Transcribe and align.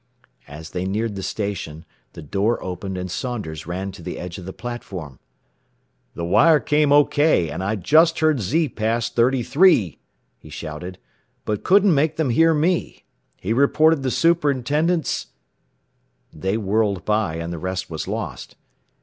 As 0.47 0.71
they 0.71 0.83
neared 0.85 1.13
the 1.15 1.21
station 1.21 1.85
the 2.13 2.23
door 2.23 2.57
opened 2.63 2.97
and 2.97 3.11
Saunders 3.11 3.67
ran 3.67 3.91
to 3.91 4.01
the 4.01 4.17
edge 4.17 4.39
of 4.39 4.45
the 4.45 4.51
platform. 4.51 5.19
"The 6.15 6.25
wire 6.25 6.59
came 6.59 6.91
O 6.91 7.05
K 7.05 7.49
and 7.51 7.63
I 7.63 7.75
just 7.75 8.17
heard 8.19 8.41
Z 8.41 8.69
pass 8.69 9.11
Thirty 9.11 9.43
three," 9.43 9.99
he 10.39 10.49
shouted, 10.49 10.97
"but 11.45 11.63
couldn't 11.63 11.93
make 11.93 12.15
them 12.15 12.31
hear 12.31 12.51
me. 12.55 13.03
He 13.37 13.53
reported 13.53 14.01
the 14.01 14.09
superintendent's" 14.09 15.27
They 16.33 16.57
whirled 16.57 17.05
by, 17.05 17.35
and 17.35 17.53
the 17.53 17.59
rest 17.59 17.91
was 17.91 18.07
lost. 18.07 18.55